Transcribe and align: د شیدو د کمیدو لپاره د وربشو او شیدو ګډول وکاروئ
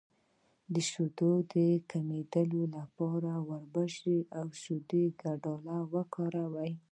د 0.73 0.75
شیدو 0.89 1.31
د 1.53 1.55
کمیدو 1.91 2.61
لپاره 2.75 3.31
د 3.37 3.43
وربشو 3.49 4.15
او 4.39 4.45
شیدو 4.61 5.01
ګډول 5.21 5.81
وکاروئ 5.93 6.71